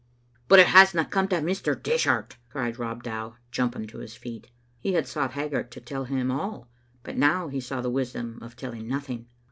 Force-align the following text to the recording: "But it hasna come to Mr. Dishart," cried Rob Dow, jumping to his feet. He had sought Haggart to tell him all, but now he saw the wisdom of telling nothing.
"But 0.47 0.57
it 0.57 0.65
hasna 0.65 1.05
come 1.05 1.27
to 1.27 1.35
Mr. 1.35 1.75
Dishart," 1.79 2.35
cried 2.49 2.79
Rob 2.79 3.03
Dow, 3.03 3.35
jumping 3.51 3.85
to 3.89 3.99
his 3.99 4.15
feet. 4.15 4.49
He 4.79 4.93
had 4.93 5.07
sought 5.07 5.33
Haggart 5.33 5.69
to 5.69 5.79
tell 5.79 6.05
him 6.05 6.31
all, 6.31 6.67
but 7.03 7.17
now 7.17 7.49
he 7.49 7.59
saw 7.59 7.81
the 7.81 7.91
wisdom 7.91 8.39
of 8.41 8.55
telling 8.55 8.87
nothing. 8.87 9.27